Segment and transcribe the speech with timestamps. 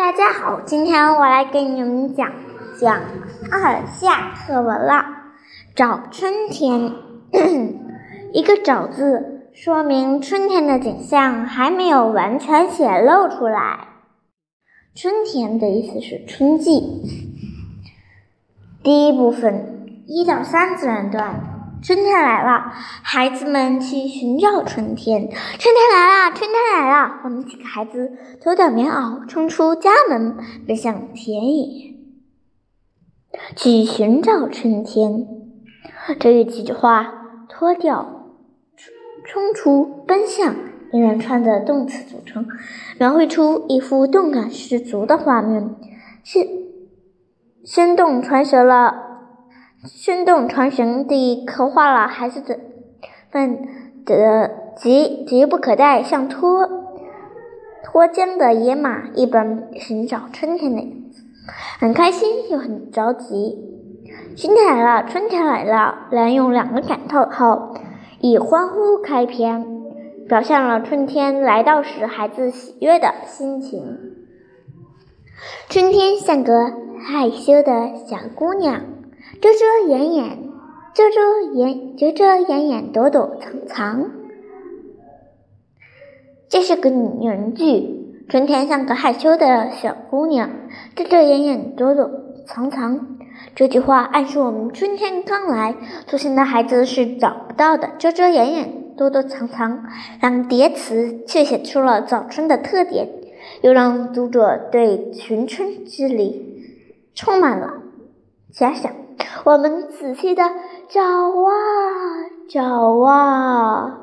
[0.00, 2.32] 大家好，今天我来给你们讲
[2.80, 3.00] 讲
[3.52, 5.04] 二下课文了。
[5.76, 6.94] 早春天，
[8.32, 13.88] 一个“早”字，说明春天的景象还没有完全显露出来。
[14.94, 16.80] 春天的意思是春季。
[18.82, 21.49] 第一部分一到三自然段。
[21.82, 22.72] 春天来了，
[23.02, 25.30] 孩子们去寻找春天。
[25.30, 31.94] 春天来了，春天来了，我们几个孩子脱掉棉袄，冲出家门，奔向田野，
[33.56, 35.26] 去寻找春天。
[36.18, 37.12] 这一句话，
[37.48, 38.26] 脱掉、
[39.24, 40.54] 冲出、奔向，
[40.92, 42.46] 一连串的动词组成，
[42.98, 45.74] 描绘出一幅动感十足的画面，
[46.22, 46.40] 是
[47.64, 49.09] 生动传神了。
[49.84, 52.58] 生动传神地刻画了孩子的
[53.32, 53.66] 们
[54.04, 56.68] 的急急不可待，像脱
[57.82, 61.22] 脱缰的野马一般寻找春天的样子，
[61.78, 63.58] 很开心又很着急。
[64.36, 67.74] 春天来了，春天来了，连用两个感叹号，
[68.20, 69.66] 以欢呼开篇，
[70.28, 73.82] 表现了春天来到时孩子喜悦的心情。
[75.70, 76.70] 春天像个
[77.02, 78.82] 害羞的小姑娘。
[79.40, 80.38] 遮遮掩掩，
[80.92, 84.10] 遮遮掩遮遮掩掩，躲躲藏藏。
[86.50, 87.98] 这是个拟人句。
[88.28, 90.50] 春天像个害羞的小姑娘，
[90.94, 92.10] 遮遮掩掩，躲躲
[92.46, 93.18] 藏藏。
[93.56, 95.74] 这句话暗示我们春天刚来，
[96.06, 97.92] 粗心的孩子是找不到的。
[97.98, 99.86] 遮遮掩掩，躲躲藏藏，
[100.20, 103.08] 让叠词却写出了早春的特点，
[103.62, 106.76] 又让读者对寻春之旅
[107.14, 107.82] 充满了
[108.52, 108.92] 遐想。
[109.44, 110.42] 我们仔细的
[110.88, 111.50] 找啊
[112.48, 114.00] 找啊，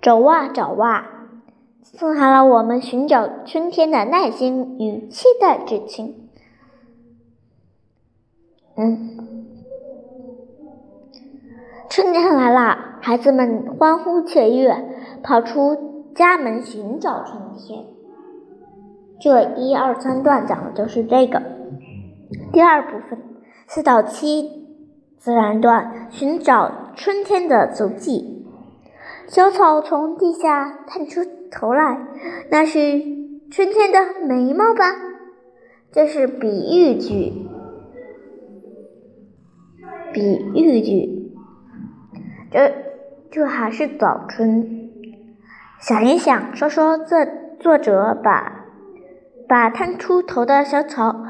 [0.00, 1.06] 找啊找啊，
[1.82, 6.28] 送来了我们寻找春天的耐心与期待之情。
[8.76, 9.46] 嗯，
[11.88, 14.84] 春天来了，孩子们欢呼雀跃，
[15.22, 17.84] 跑出家门寻找春天。
[19.20, 21.40] 这一二三段讲的就是这个。
[22.52, 23.18] 第二部分
[23.66, 24.66] 四到七
[25.18, 28.46] 自然段寻找春天的足迹。
[29.26, 31.98] 小草从地下探出头来，
[32.50, 32.78] 那是
[33.50, 34.84] 春天的眉毛吧？
[35.90, 37.48] 这是比喻句。
[40.12, 41.32] 比喻句，
[42.50, 42.72] 这
[43.30, 44.90] 这还是早春。
[45.80, 47.26] 想一想，说说这
[47.58, 48.64] 作者把
[49.48, 51.24] 把探出头的小草。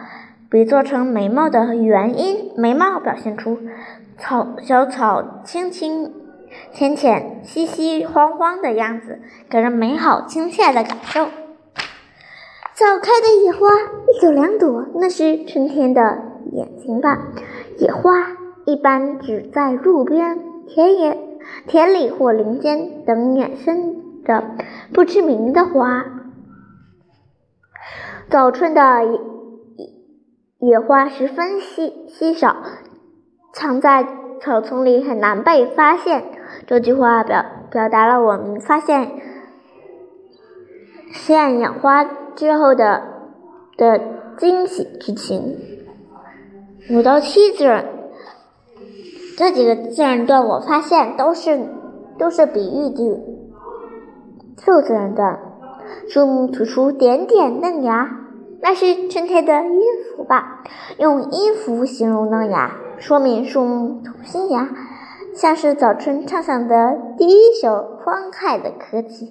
[0.55, 3.59] 比做成眉毛的原因，眉毛表现出
[4.17, 6.15] 草小草青青、
[6.73, 9.21] 浅浅、稀稀黄黄的样子，
[9.51, 11.25] 给人美好亲切的感受。
[12.73, 13.67] 早开的野花，
[14.13, 16.23] 一朵两朵，那是春天的
[16.53, 17.19] 眼睛吧？
[17.79, 18.13] 野花
[18.65, 20.39] 一般只在路边、
[20.69, 21.19] 田野、
[21.67, 24.45] 田里或林间等衍生的
[24.93, 26.05] 不知名的花。
[28.31, 29.34] 早春的。
[30.59, 32.57] 野花十分稀稀少，
[33.53, 34.07] 藏在
[34.41, 36.25] 草丛里很难被发现。
[36.67, 39.11] 这句话表表达了我们发现
[41.11, 43.03] 现野花之后的
[43.77, 44.01] 的
[44.39, 45.59] 惊喜之情。
[46.91, 47.87] 五到七自然
[49.37, 51.69] 这几个自然段，我发现都是
[52.19, 53.21] 都是比喻句。
[54.67, 55.39] 六自然段，
[56.09, 58.24] 树木吐出点点嫩芽。
[58.61, 59.81] 那是春天的音
[60.17, 60.63] 符吧？
[60.99, 64.69] 用音符形容嫩芽，说明树木吐新芽，
[65.35, 69.27] 像是早春唱响的第一首欢快的歌曲。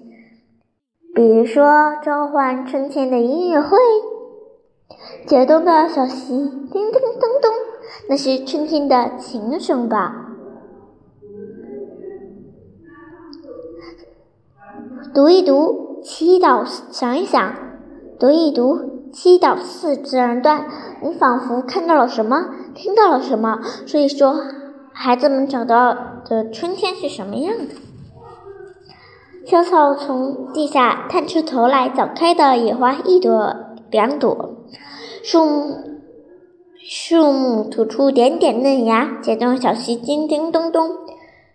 [1.15, 3.77] 比如说召唤春天的音乐会，
[5.25, 6.35] 解冻的小溪
[6.71, 7.51] 叮叮咚咚，
[8.09, 10.29] 那是春天的琴声吧？
[15.13, 17.53] 读一读，祈祷，想一想，
[18.19, 19.02] 读一读。
[19.13, 20.67] 七到四自然段，
[21.03, 23.59] 你仿佛看到了什么，听到了什么。
[23.85, 24.35] 所以说，
[24.91, 25.95] 孩子们找到
[26.25, 27.75] 的春天是什么样的？
[29.45, 33.55] 小草从地下探出头来，早开的野花一朵
[33.91, 34.55] 两朵，
[35.21, 35.77] 树木
[36.79, 40.89] 树木吐出点点嫩芽，解冻小溪叮叮咚咚，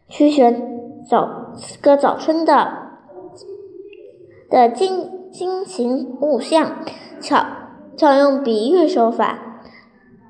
[0.08, 2.92] 曲旋早个早春的
[4.48, 6.72] 的惊惊情物象。
[7.20, 7.44] 巧
[7.96, 9.38] 巧用比喻手法，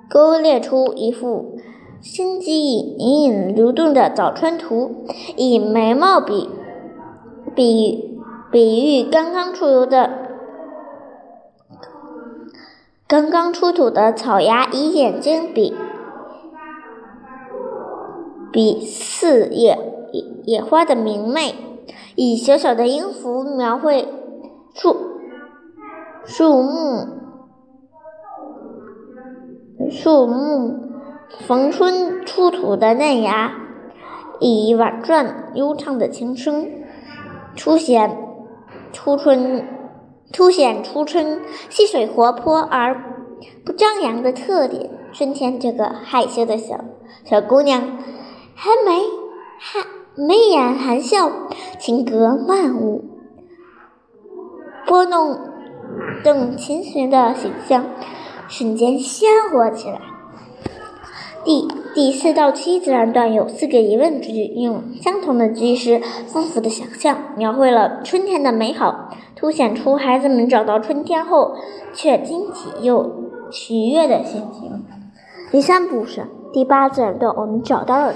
[0.08, 1.58] 勾勒出一幅
[2.00, 5.04] 生机隐隐流动的早春图。
[5.36, 6.48] 以眉毛比
[7.54, 8.18] 比
[8.50, 10.10] 比喻刚刚出炉的
[13.06, 15.74] 刚刚出土的草芽以眼睛比
[18.52, 19.78] 比四野
[20.44, 21.54] 野花的明媚，
[22.16, 24.08] 以小小的音符描绘
[24.74, 25.07] 出
[26.28, 26.70] 树木
[29.90, 30.78] 树木
[31.46, 33.50] 逢春出土的嫩芽，
[34.38, 36.70] 以婉转悠长的琴声
[37.56, 38.18] 凸显
[38.92, 39.66] 初春
[40.30, 41.40] 凸显初春
[41.70, 42.94] 溪水活泼而
[43.64, 44.90] 不张扬的特点。
[45.14, 46.84] 春天这个害羞的小
[47.24, 47.80] 小姑娘。
[48.54, 49.00] 还眉
[49.58, 51.30] 含眉眼含笑，
[51.78, 53.04] 情歌曼舞，
[54.84, 55.38] 拨弄
[56.22, 57.84] 动琴弦的形象
[58.48, 60.00] 瞬间鲜活起来。
[61.44, 71.56] 第第四到七自然段有四个疑问句，用相同的句式、丰富的想象，描绘了春天的美好，凸显出孩子们找到春天后
[71.94, 74.84] 却惊喜又喜悦的心情。
[75.50, 78.14] 第三部分第八自然段，我们找到了。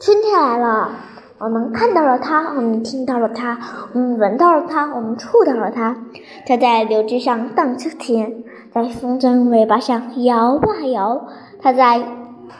[0.00, 0.92] 春天来了，
[1.40, 3.56] 我们看到了它，我们听到了它，
[3.92, 5.96] 我们闻到了它，我们触到了它。
[6.44, 8.42] 它在柳枝上荡秋千，
[8.72, 11.28] 在风筝尾巴上摇啊摇。
[11.60, 12.02] 它在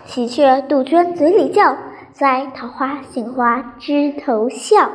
[0.05, 1.77] 喜鹊、杜鹃嘴里叫，
[2.13, 4.91] 在桃花、杏花枝头笑。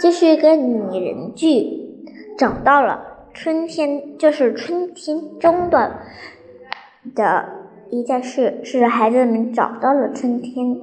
[0.00, 2.04] 这是一个拟人句，
[2.36, 6.00] 找到了春天，就是春天中的
[7.14, 7.55] 的。
[7.90, 10.76] 一件事是孩子们找到了春天。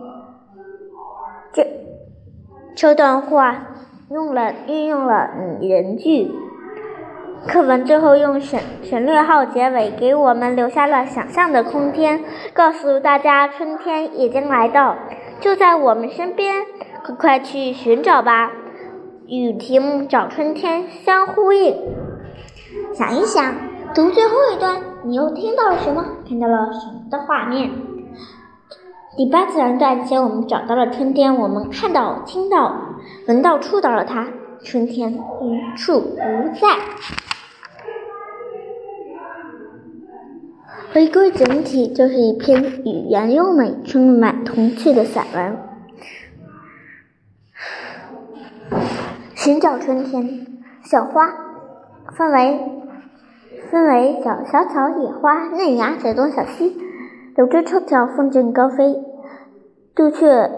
[1.52, 1.68] 这
[2.76, 3.68] 这段话
[4.10, 5.30] 用了运用了
[5.60, 6.32] 拟人句。
[7.46, 12.24] 课文最后用省省略号结尾，给我们留下了想象的空间，
[12.54, 14.96] 告诉大家春天已经来到，
[15.42, 16.64] 就在我们身边，
[17.04, 18.54] 快快去寻找吧。
[19.28, 21.76] 与题目“找春天”相呼应。
[22.94, 23.54] 想一想，
[23.94, 24.82] 读最后一段。
[25.06, 26.06] 你又听到了什么？
[26.28, 27.70] 看到了什么的画面？
[29.18, 32.96] 第八自然段写我们找到了春天，我们看到、听到、
[33.28, 34.28] 闻到、触到了它。
[34.64, 36.18] 春天无处不
[36.58, 36.78] 在。
[40.94, 45.58] 回归整体，就是一篇语言优美、充满童趣的散文。
[49.36, 50.48] 寻找春天，
[50.82, 51.28] 小花
[52.16, 52.83] 分为。
[53.74, 56.78] 分为小小草、野花、嫩芽、小东、小西，
[57.36, 59.04] 柳枝抽条，风筝高飞，
[59.96, 60.52] 杜鹃、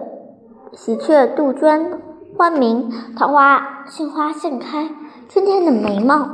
[0.73, 2.01] 喜鹊、杜鹃
[2.37, 4.89] 欢鸣，桃花、杏花盛开。
[5.29, 6.27] 春天的眉毛，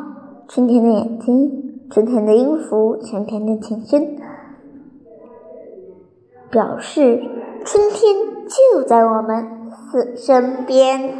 [0.48, 4.18] 春天的眼睛，春天的音符，春天的琴声，
[6.50, 7.22] 表示
[7.64, 8.16] 春天
[8.48, 9.70] 就在我们
[10.16, 11.14] 身边。